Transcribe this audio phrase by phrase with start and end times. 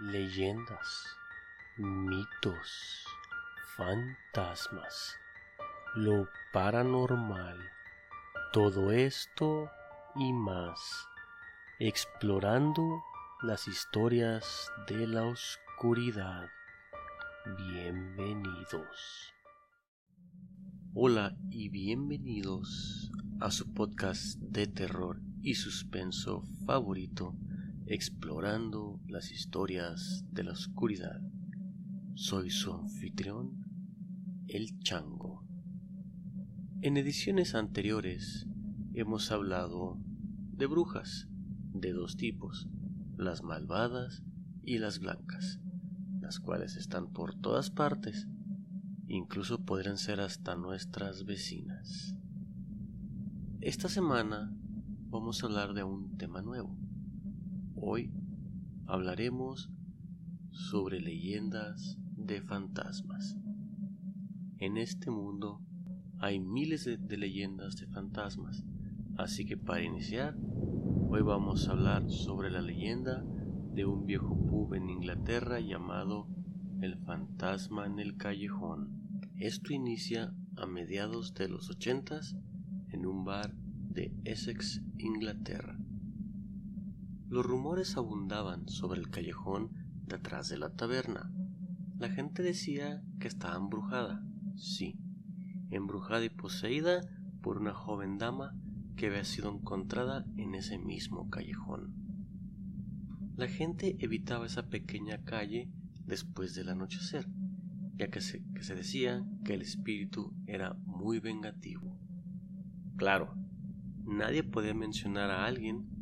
[0.00, 1.14] leyendas,
[1.76, 3.04] mitos,
[3.76, 5.14] fantasmas,
[5.94, 7.58] lo paranormal,
[8.50, 9.70] todo esto
[10.16, 11.06] y más,
[11.78, 13.02] explorando
[13.42, 16.48] las historias de la oscuridad.
[17.58, 19.34] Bienvenidos.
[20.94, 27.34] Hola y bienvenidos a su podcast de terror y suspenso favorito
[27.92, 31.20] explorando las historias de la oscuridad.
[32.14, 33.64] Soy su anfitrión,
[34.46, 35.44] el Chango.
[36.82, 38.46] En ediciones anteriores
[38.94, 39.98] hemos hablado
[40.52, 41.26] de brujas
[41.74, 42.68] de dos tipos,
[43.16, 44.22] las malvadas
[44.62, 45.58] y las blancas,
[46.20, 48.28] las cuales están por todas partes,
[49.08, 52.14] incluso podrían ser hasta nuestras vecinas.
[53.60, 54.54] Esta semana
[55.08, 56.78] vamos a hablar de un tema nuevo,
[57.82, 58.12] Hoy
[58.86, 59.70] hablaremos
[60.50, 63.38] sobre leyendas de fantasmas.
[64.58, 65.62] En este mundo
[66.18, 68.66] hay miles de, leyendas de fantasmas,
[69.16, 70.36] así que para iniciar,
[71.08, 73.24] hoy vamos a hablar sobre la leyenda
[73.72, 76.28] de un viejo pub en Inglaterra llamado
[76.82, 78.90] El fantasma en el callejón.
[79.36, 82.36] Esto inicia a mediados de los ochentas
[82.90, 85.79] en un bar de Essex, Inglaterra.
[87.30, 89.70] Los rumores abundaban sobre el callejón
[90.04, 91.30] detrás de la taberna.
[91.96, 94.98] La gente decía que estaba embrujada, sí,
[95.70, 97.02] embrujada y poseída
[97.40, 98.56] por una joven dama
[98.96, 101.94] que había sido encontrada en ese mismo callejón.
[103.36, 105.70] La gente evitaba esa pequeña calle
[106.06, 107.28] después del anochecer,
[107.96, 111.96] ya que se, que se decía que el espíritu era muy vengativo.
[112.96, 113.36] Claro,
[114.04, 115.99] nadie podía mencionar a alguien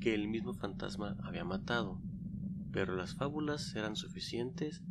[0.00, 2.00] que el mismo fantasma había matado,
[2.72, 4.82] pero las fábulas eran suficientes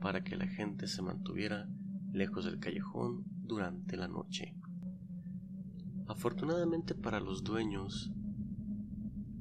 [0.00, 1.68] para que la gente se mantuviera
[2.12, 4.54] lejos del callejón durante la noche.
[6.06, 8.12] Afortunadamente para los dueños,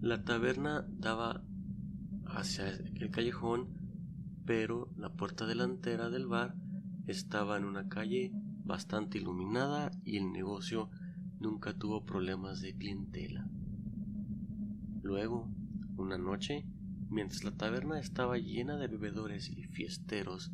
[0.01, 1.43] la taberna daba
[2.25, 3.69] hacia el callejón,
[4.45, 6.55] pero la puerta delantera del bar
[7.07, 8.31] estaba en una calle
[8.63, 10.89] bastante iluminada y el negocio
[11.39, 13.47] nunca tuvo problemas de clientela.
[15.07, 15.49] Luego,
[15.95, 16.65] una noche,
[17.09, 20.51] mientras la taberna estaba llena de bebedores y fiesteros,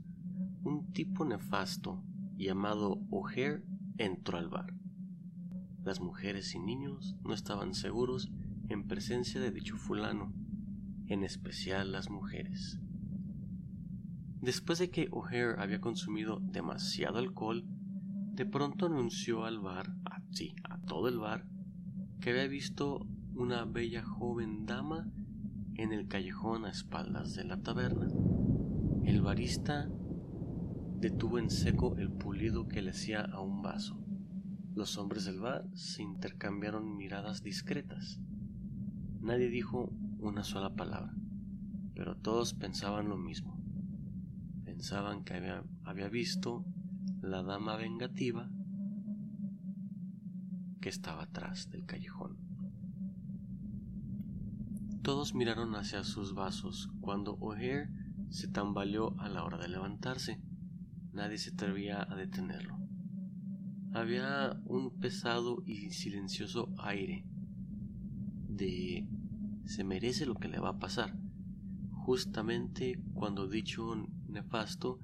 [0.63, 2.03] un tipo nefasto
[2.37, 3.63] llamado O'Hare
[3.97, 4.75] entró al bar.
[5.83, 8.31] Las mujeres y niños no estaban seguros
[8.69, 10.31] en presencia de dicho fulano,
[11.07, 12.79] en especial las mujeres.
[14.39, 17.65] Después de que O'Hare había consumido demasiado alcohol,
[18.35, 21.47] de pronto anunció al bar, así, a todo el bar,
[22.21, 25.07] que había visto una bella joven dama
[25.75, 28.07] en el callejón a espaldas de la taberna.
[29.03, 29.89] El barista
[30.99, 33.99] detuvo en seco el pulido que le hacía a un vaso.
[34.75, 38.19] Los hombres del bar se intercambiaron miradas discretas.
[39.19, 41.13] Nadie dijo una sola palabra,
[41.95, 43.61] pero todos pensaban lo mismo.
[44.63, 46.65] Pensaban que había, había visto
[47.21, 48.49] la dama vengativa
[50.81, 52.52] que estaba atrás del callejón.
[55.03, 57.89] Todos miraron hacia sus vasos cuando O'Hare
[58.29, 60.41] se tambaleó a la hora de levantarse.
[61.11, 62.77] Nadie se atrevía a detenerlo.
[63.91, 67.25] Había un pesado y silencioso aire
[68.47, 69.05] de
[69.65, 71.19] se merece lo que le va a pasar,
[71.91, 73.93] justamente cuando dicho
[74.29, 75.01] nefasto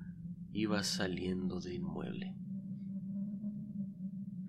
[0.54, 2.38] iba saliendo del inmueble.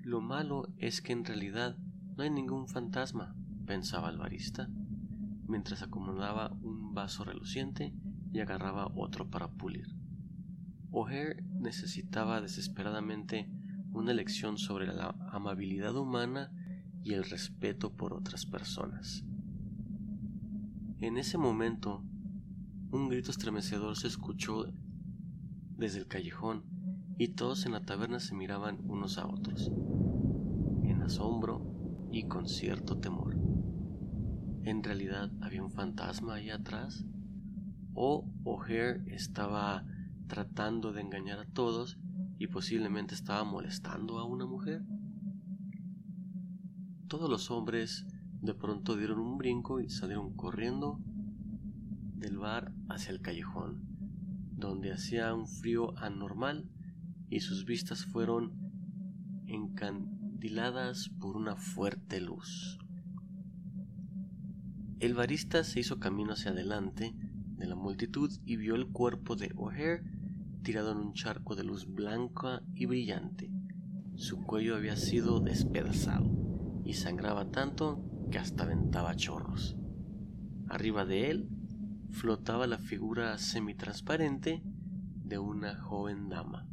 [0.03, 1.77] Lo malo es que en realidad
[2.17, 3.34] no hay ningún fantasma,
[3.67, 4.71] pensaba el barista
[5.50, 7.93] mientras acomodaba un vaso reluciente
[8.33, 9.88] y agarraba otro para pulir.
[10.93, 13.50] O'Hare necesitaba desesperadamente
[13.93, 16.53] una lección sobre la amabilidad humana
[17.03, 19.25] y el respeto por otras personas.
[21.00, 22.05] En ese momento,
[22.93, 24.67] un grito estremecedor se escuchó
[25.76, 26.64] desde el callejón
[27.19, 29.70] y todos en la taberna se miraban unos a otros,
[30.82, 31.67] en asombro
[32.12, 33.39] y con cierto temor.
[34.62, 37.06] ¿En realidad había un fantasma ahí atrás?
[37.94, 39.86] ¿O O'Hare estaba
[40.26, 41.98] tratando de engañar a todos
[42.38, 44.84] y posiblemente estaba molestando a una mujer?
[47.08, 48.06] Todos los hombres
[48.42, 51.00] de pronto dieron un brinco y salieron corriendo
[52.16, 53.82] del bar hacia el callejón,
[54.52, 56.68] donde hacía un frío anormal
[57.30, 58.52] y sus vistas fueron
[59.46, 62.80] encandiladas por una fuerte luz.
[65.00, 67.14] El barista se hizo camino hacia adelante,
[67.56, 70.02] de la multitud y vio el cuerpo de O'Hare
[70.62, 73.50] tirado en un charco de luz blanca y brillante.
[74.17, 76.31] Su cuello había sido despedazado
[76.85, 79.75] y sangraba tanto que hasta aventaba chorros.
[80.69, 81.49] Arriba de él
[82.11, 84.62] flotaba la figura semitransparente
[85.25, 86.69] de una joven dama.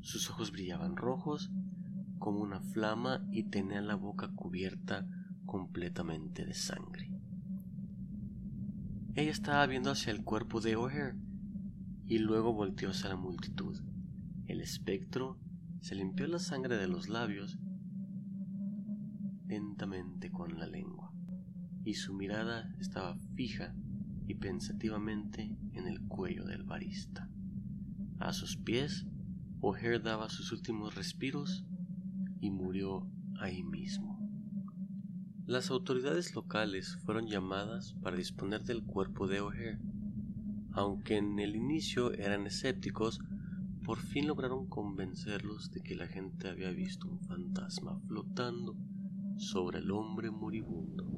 [0.00, 1.52] Sus ojos brillaban rojos
[2.18, 5.06] como una flama y tenía la boca cubierta
[5.46, 7.19] completamente de sangre.
[9.16, 11.16] Ella estaba viendo hacia el cuerpo de O'Hare
[12.06, 13.76] y luego volteó hacia la multitud.
[14.46, 15.36] El espectro
[15.80, 17.58] se limpió la sangre de los labios
[19.46, 21.12] lentamente con la lengua,
[21.84, 23.74] y su mirada estaba fija
[24.28, 27.28] y pensativamente en el cuello del barista.
[28.20, 29.06] A sus pies,
[29.60, 31.64] O'Hare daba sus últimos respiros
[32.40, 33.10] y murió
[33.40, 34.19] ahí mismo.
[35.50, 39.80] Las autoridades locales fueron llamadas para disponer del cuerpo de O'Hare.
[40.70, 43.18] Aunque en el inicio eran escépticos,
[43.84, 48.76] por fin lograron convencerlos de que la gente había visto un fantasma flotando
[49.38, 51.10] sobre el hombre moribundo.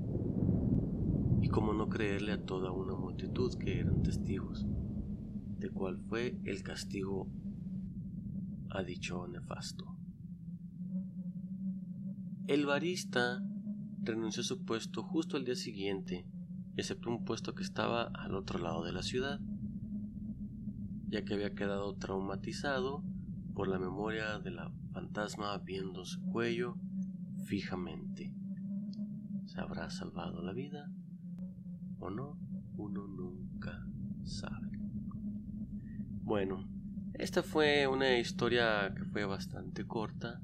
[1.42, 4.64] Y como no creerle a toda una multitud que eran testigos
[5.58, 7.28] de cuál fue el castigo
[8.70, 9.94] a dicho nefasto.
[12.46, 13.42] El barista
[14.02, 16.26] renunció a su puesto justo al día siguiente
[16.76, 19.40] y aceptó un puesto que estaba al otro lado de la ciudad,
[21.08, 23.04] ya que había quedado traumatizado
[23.54, 26.76] por la memoria de la fantasma viendo su cuello
[27.44, 28.34] fijamente.
[29.46, 30.90] ¿Se habrá salvado la vida
[31.98, 32.38] o no?
[32.76, 33.86] Uno nunca
[34.24, 34.70] sabe.
[36.22, 36.68] Bueno,
[37.14, 40.40] esta fue una historia que fue bastante corta,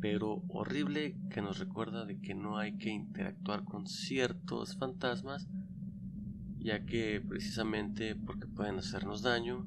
[0.00, 5.48] pero horrible que nos recuerda de que no hay que interactuar con ciertos fantasmas,
[6.58, 9.66] ya que precisamente porque pueden hacernos daño,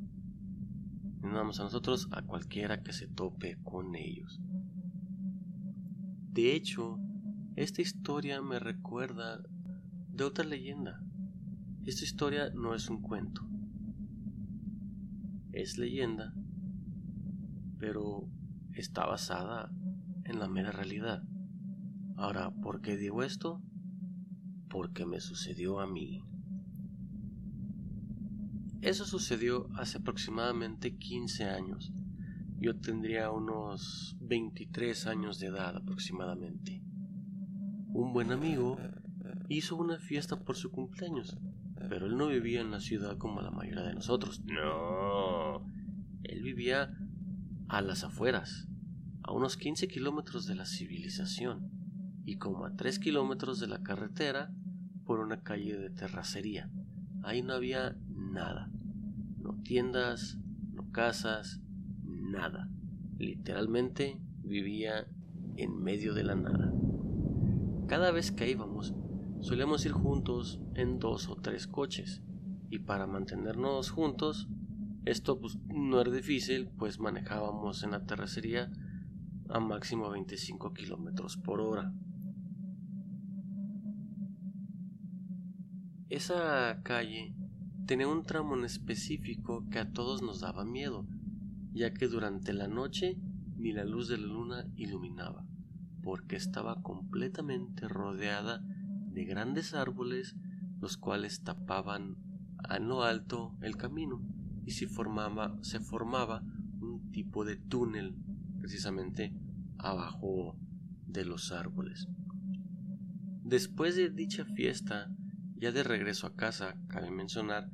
[1.22, 4.40] no vamos a nosotros a cualquiera que se tope con ellos.
[6.32, 7.00] De hecho,
[7.56, 9.42] esta historia me recuerda
[10.10, 11.02] de otra leyenda.
[11.86, 13.42] Esta historia no es un cuento.
[15.52, 16.34] Es leyenda,
[17.80, 18.30] pero
[18.74, 19.72] está basada
[20.30, 21.24] en la mera realidad.
[22.16, 23.62] Ahora, ¿por qué digo esto?
[24.70, 26.24] Porque me sucedió a mí.
[28.82, 31.92] Eso sucedió hace aproximadamente 15 años.
[32.60, 36.82] Yo tendría unos 23 años de edad aproximadamente.
[37.92, 38.78] Un buen amigo
[39.50, 41.38] hizo una fiesta por su cumpleaños,
[41.90, 44.42] pero él no vivía en la ciudad como la mayoría de nosotros.
[44.46, 45.66] No,
[46.24, 46.96] él vivía
[47.68, 48.69] a las afueras,
[49.24, 51.72] a unos 15 kilómetros de la civilización
[52.26, 54.54] y como a 3 kilómetros de la carretera
[55.06, 56.70] por una calle de terracería.
[57.24, 58.72] Ahí no había nada,
[59.38, 60.38] no tiendas,
[60.72, 61.62] no casas,
[62.04, 62.70] nada.
[63.18, 65.08] Literalmente vivía
[65.58, 66.74] en medio de la nada.
[67.88, 68.94] Cada vez que íbamos,
[69.42, 72.22] solíamos ir juntos en dos o tres coches,
[72.70, 74.48] y para mantenernos juntos,
[75.06, 78.70] esto pues, no era difícil, pues manejábamos en la terracería
[79.50, 81.92] a máximo 25 kilómetros por hora.
[86.10, 87.36] Esa calle
[87.86, 91.08] tenía un tramo en específico que a todos nos daba miedo,
[91.72, 93.18] ya que durante la noche
[93.58, 95.46] ni la luz de la luna iluminaba,
[96.04, 98.62] porque estaba completamente rodeada
[99.12, 100.36] de grandes árboles,
[100.80, 102.18] los cuales tapaban
[102.58, 104.22] a lo alto el camino
[104.66, 106.44] y se formaba, se formaba
[106.80, 108.16] un tipo de túnel
[108.60, 109.34] precisamente
[109.78, 110.58] abajo
[111.08, 112.08] de los árboles.
[113.44, 115.10] Después de dicha fiesta,
[115.58, 117.70] ya de regreso a casa, cabe mencionar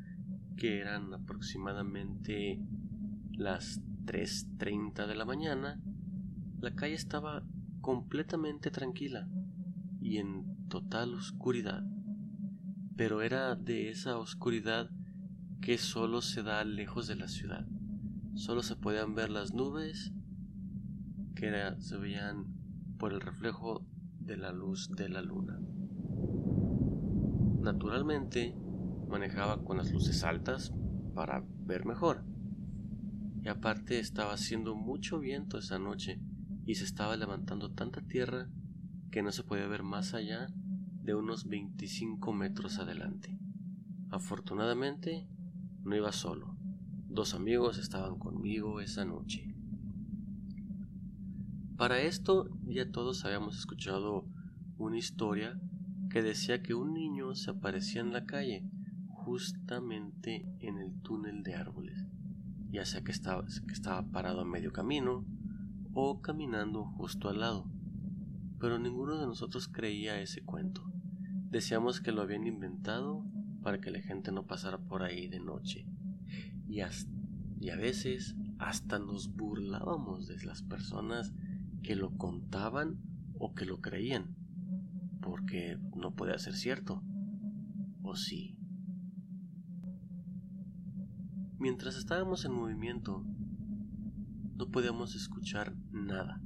[0.56, 2.62] que eran aproximadamente
[3.32, 5.82] las 3.30 de la mañana,
[6.62, 7.44] la calle estaba
[7.82, 9.28] completamente tranquila
[10.00, 11.84] y en total oscuridad.
[12.96, 14.90] Pero era de esa oscuridad
[15.62, 17.68] que solo se da lejos de la ciudad.
[18.36, 20.14] Solo se podían ver las nubes
[21.36, 22.46] que se veían
[22.98, 23.86] por el reflejo
[24.20, 25.60] de la luz de la luna.
[27.62, 28.56] Naturalmente,
[29.08, 30.74] manejaba con las luces altas
[31.14, 32.24] para ver mejor.
[33.44, 36.20] Y aparte estaba haciendo mucho viento esa noche
[36.66, 38.50] y se estaba levantando tanta tierra
[39.12, 40.48] que no se podía ver más allá
[41.04, 43.38] de unos 25 metros adelante.
[44.10, 45.28] Afortunadamente
[45.84, 46.58] no iba solo.
[47.08, 49.55] Dos amigos estaban conmigo esa noche.
[51.78, 54.26] Para esto ya todos habíamos escuchado
[54.78, 55.60] una historia
[56.10, 58.64] que decía que un niño se aparecía en la calle
[59.10, 62.08] justamente en el túnel de árboles,
[62.72, 65.26] ya sea que estaba, que estaba parado a medio camino
[65.94, 67.70] o caminando justo al lado.
[68.58, 70.82] Pero ninguno de nosotros creía ese cuento.
[71.50, 73.26] Decíamos que lo habían inventado
[73.62, 75.86] para que la gente no pasara por ahí de noche.
[76.70, 76.80] Y,
[77.60, 81.34] y a veces hasta nos burlábamos de las personas
[81.86, 83.00] que lo contaban
[83.38, 84.36] o que lo creían,
[85.22, 87.04] porque no puede ser cierto.
[88.02, 88.58] ¿O sí?
[91.60, 93.24] Mientras estábamos en movimiento,
[94.56, 96.42] no podíamos escuchar nada,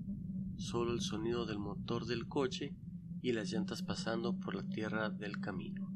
[0.58, 2.76] solo el sonido del motor del coche
[3.22, 5.90] y las llantas pasando por la tierra del camino.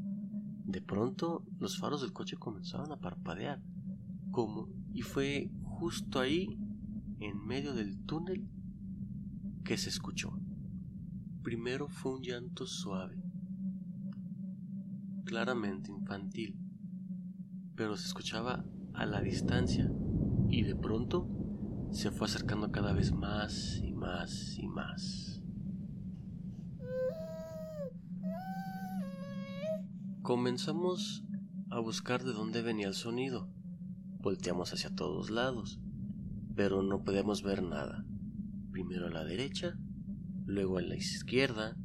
[0.64, 3.62] De pronto, los faros del coche comenzaron a parpadear,
[4.32, 6.58] como, y fue justo ahí,
[7.20, 8.50] en medio del túnel,
[9.64, 10.38] que se escuchó.
[11.42, 13.22] Primero fue un llanto suave,
[15.26, 16.58] claramente infantil,
[17.76, 19.92] pero se escuchaba a la distancia
[20.50, 21.28] y de pronto
[21.92, 25.42] se fue acercando cada vez más y más y más.
[30.22, 31.26] Comenzamos
[31.70, 33.50] a buscar de dónde venía el sonido.
[34.22, 35.80] Volteamos hacia todos lados,
[36.56, 38.06] pero no podemos ver nada.
[38.86, 39.78] Primero a la derecha,
[40.46, 41.78] luego a la izquierda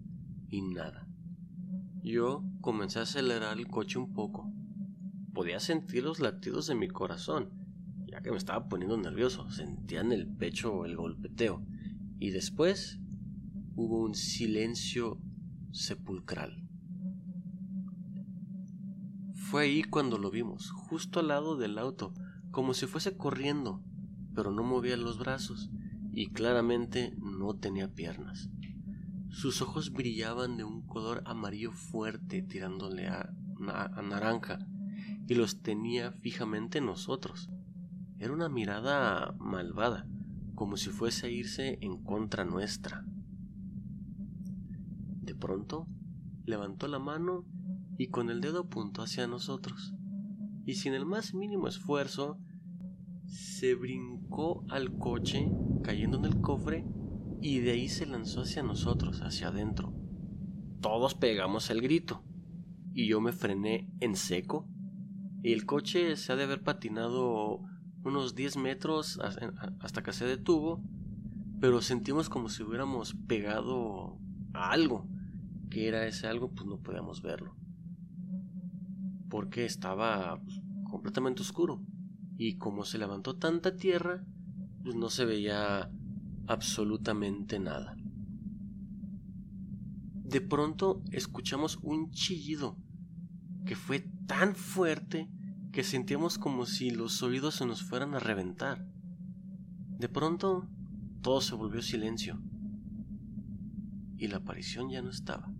[0.49, 1.07] y nada.
[2.03, 4.53] Yo comencé a acelerar el coche un poco.
[5.33, 7.51] Podía sentir los latidos de mi corazón,
[8.09, 9.49] ya que me estaba poniendo nervioso.
[9.49, 11.65] Sentía en el pecho el golpeteo.
[12.19, 12.99] Y después
[13.77, 15.21] hubo un silencio
[15.71, 16.69] sepulcral.
[19.35, 22.13] Fue ahí cuando lo vimos, justo al lado del auto,
[22.51, 23.85] como si fuese corriendo,
[24.35, 25.71] pero no movía los brazos
[26.19, 28.51] y claramente no tenía piernas.
[29.29, 33.33] Sus ojos brillaban de un color amarillo fuerte tirándole a,
[34.03, 34.59] naranja
[35.29, 37.51] y los tenía fijamente en nosotros.
[38.19, 40.09] Era una mirada malvada,
[40.57, 43.05] como si fuese a irse en contra nuestra.
[45.23, 45.87] De pronto,
[46.47, 47.45] levantó la mano
[47.97, 49.95] y con el dedo apuntó hacia nosotros.
[50.67, 52.41] Y sin el más mínimo esfuerzo,
[53.29, 55.51] se brincó al coche,
[55.85, 56.85] cayendo en el cofre,
[57.41, 59.93] y de ahí se lanzó hacia nosotros, hacia adentro.
[60.81, 62.25] Todos pegamos el grito,
[62.93, 64.67] y yo me frené en seco,
[65.45, 67.61] el coche se ha de haber patinado
[68.03, 69.21] unos 10 metros
[69.81, 70.83] hasta que se detuvo,
[71.61, 74.19] pero sentimos como si hubiéramos pegado
[74.55, 75.07] a algo.
[75.71, 76.51] que era ese algo?
[76.53, 77.55] Pues no podíamos verlo
[79.29, 81.83] porque estaba pues, completamente oscuro
[82.39, 84.25] y como se levantó tanta tierra,
[84.85, 85.91] pues no se veía
[86.47, 87.97] absolutamente nada.
[90.25, 92.79] De pronto escuchamos un chillido
[93.67, 95.29] que fue tan fuerte
[95.73, 98.87] que sentíamos como si los oídos se nos fueran a reventar.
[99.99, 100.69] De pronto
[101.23, 102.41] todo se volvió silencio
[104.17, 105.53] y la aparición ya no estaba.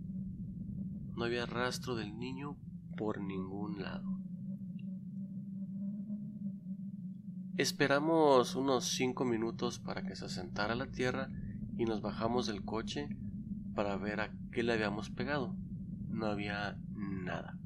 [1.15, 2.57] No había rastro del niño
[2.95, 4.18] por ningún lado.
[7.59, 11.27] Esperamos unos cinco minutos para que se asentara la tierra
[11.77, 13.09] y nos bajamos del coche
[13.75, 15.57] para ver a qué le habíamos pegado.
[16.07, 17.59] No había nada,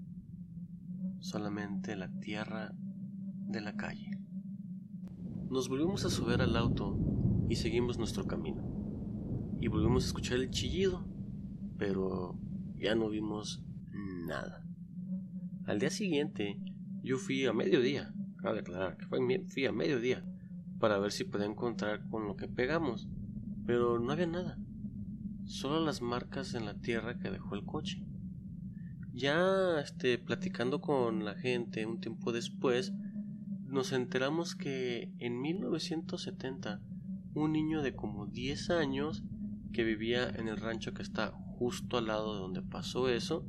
[1.19, 4.17] solamente la tierra de la calle.
[5.51, 6.97] Nos volvimos a subir al auto
[7.47, 8.63] y seguimos nuestro camino.
[9.61, 11.05] Y volvimos a escuchar el chillido,
[11.77, 12.39] pero
[12.77, 14.65] ya no vimos nada.
[15.67, 16.59] Al día siguiente,
[17.03, 18.11] yo fui a mediodía,
[18.49, 20.23] a declarar que fui a mediodía,
[20.79, 23.07] para ver si podía encontrar con lo que pegamos,
[23.65, 24.57] pero no había nada,
[25.45, 28.03] solo las marcas en la tierra que dejó el coche.
[29.13, 32.91] Ya este, platicando con la gente un tiempo después,
[33.65, 36.81] nos enteramos que en 1970
[37.33, 39.23] un niño de como 10 años
[39.71, 43.47] que vivía en el rancho que está justo al lado de donde pasó eso,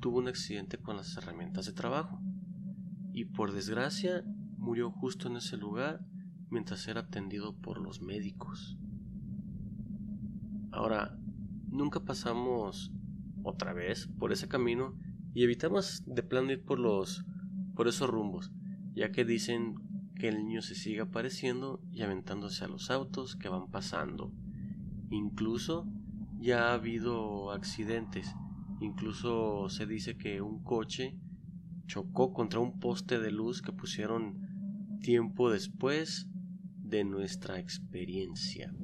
[0.00, 2.21] tuvo un accidente con las herramientas de trabajo
[3.12, 4.24] y por desgracia
[4.58, 6.00] murió justo en ese lugar
[6.50, 8.76] mientras era atendido por los médicos.
[10.70, 11.18] Ahora,
[11.68, 12.92] nunca pasamos
[13.42, 14.96] otra vez por ese camino
[15.34, 17.24] y evitamos de plano ir por los
[17.74, 18.52] por esos rumbos,
[18.94, 19.76] ya que dicen
[20.14, 24.30] que el niño se sigue apareciendo y aventándose a los autos que van pasando.
[25.10, 25.86] Incluso
[26.38, 28.34] ya ha habido accidentes
[28.82, 31.16] Incluso se dice que un coche
[31.86, 36.28] chocó contra un poste de luz que pusieron tiempo después
[36.82, 38.74] de nuestra experiencia.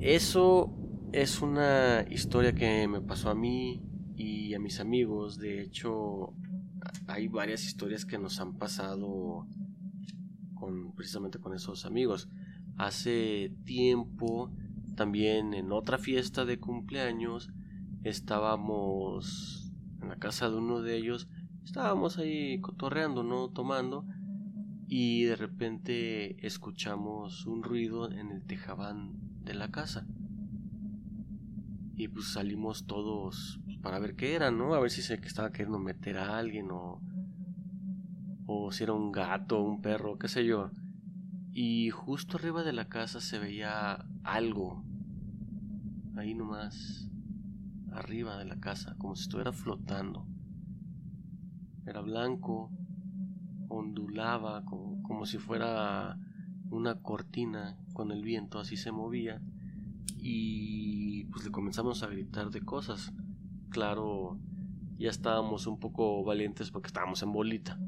[0.00, 0.76] Eso
[1.12, 3.82] es una historia que me pasó a mí
[4.16, 5.38] y a mis amigos.
[5.38, 6.34] De hecho,
[7.06, 9.46] hay varias historias que nos han pasado
[10.54, 12.28] con precisamente con esos amigos.
[12.76, 14.52] Hace tiempo
[14.96, 17.50] también en otra fiesta de cumpleaños
[18.02, 19.63] estábamos
[20.04, 21.28] en la casa de uno de ellos,
[21.64, 23.48] estábamos ahí cotorreando, ¿no?
[23.48, 24.06] Tomando
[24.86, 30.06] y de repente escuchamos un ruido en el tejabán de la casa.
[31.96, 34.74] Y pues salimos todos para ver qué era, ¿no?
[34.74, 37.00] A ver si se estaba queriendo meter a alguien o
[38.46, 40.70] o si era un gato, un perro, qué sé yo.
[41.52, 44.84] Y justo arriba de la casa se veía algo.
[46.16, 47.08] Ahí nomás
[47.94, 50.26] arriba de la casa, como si estuviera flotando.
[51.86, 52.70] Era blanco,
[53.68, 56.18] ondulaba como, como si fuera
[56.70, 59.40] una cortina con el viento, así se movía.
[60.18, 63.12] Y pues le comenzamos a gritar de cosas.
[63.70, 64.38] Claro,
[64.98, 67.78] ya estábamos un poco valientes porque estábamos en bolita.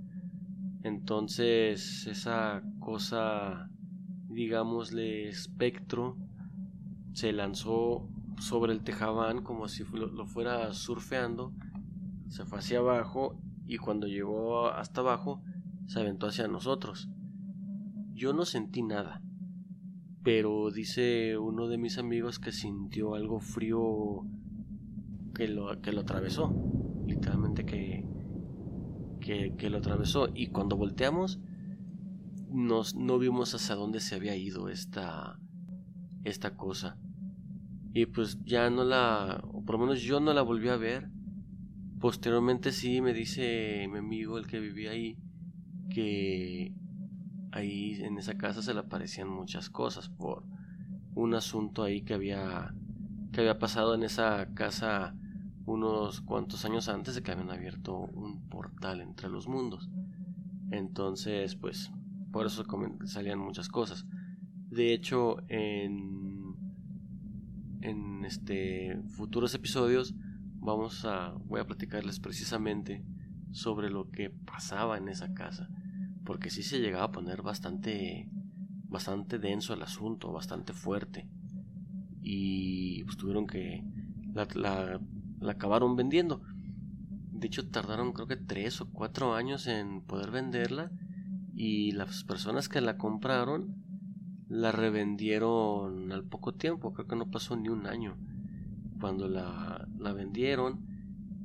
[0.82, 3.70] Entonces esa cosa,
[4.28, 6.16] digámosle, espectro,
[7.12, 8.08] se lanzó
[8.38, 11.52] sobre el tejabán como si lo fuera surfeando,
[12.28, 15.42] se fue hacia abajo y cuando llegó hasta abajo
[15.86, 17.08] se aventó hacia nosotros.
[18.12, 19.22] Yo no sentí nada,
[20.22, 24.22] pero dice uno de mis amigos que sintió algo frío
[25.34, 26.54] que lo, que lo atravesó,
[27.06, 28.06] literalmente que,
[29.20, 31.38] que, que lo atravesó y cuando volteamos
[32.50, 35.38] nos, no vimos hacia dónde se había ido esta,
[36.24, 36.98] esta cosa.
[37.96, 41.08] Y pues ya no la, o por lo menos yo no la volví a ver.
[41.98, 45.16] Posteriormente sí me dice mi amigo, el que vivía ahí,
[45.88, 46.74] que
[47.52, 50.44] ahí en esa casa se le aparecían muchas cosas por
[51.14, 52.74] un asunto ahí que había
[53.32, 55.14] que había pasado en esa casa
[55.64, 59.88] unos cuantos años antes de que habían abierto un portal entre los mundos.
[60.70, 61.90] Entonces, pues
[62.30, 62.62] por eso
[63.06, 64.04] salían muchas cosas.
[64.68, 66.25] De hecho, en
[67.80, 70.14] en este futuros episodios
[70.60, 73.04] vamos a voy a platicarles precisamente
[73.52, 75.68] sobre lo que pasaba en esa casa
[76.24, 78.28] porque sí se llegaba a poner bastante
[78.88, 81.28] bastante denso el asunto bastante fuerte.
[82.22, 83.84] Y pues tuvieron que
[84.34, 85.00] la, la,
[85.40, 86.42] la acabaron vendiendo.
[87.30, 90.90] De hecho tardaron creo que tres o cuatro años en poder venderla
[91.54, 93.85] y las personas que la compraron
[94.48, 98.16] la revendieron al poco tiempo, creo que no pasó ni un año
[99.00, 100.86] cuando la, la vendieron